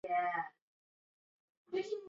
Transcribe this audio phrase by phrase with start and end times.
[0.03, 1.99] 新头足纲。